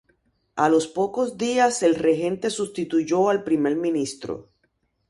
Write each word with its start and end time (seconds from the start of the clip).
A 0.55 0.67
los 0.67 0.87
pocos 0.87 1.37
días 1.37 1.83
el 1.83 1.93
regente 1.93 2.49
sustituyó 2.49 3.29
al 3.29 3.43
primer 3.43 3.75
ministro. 3.75 4.49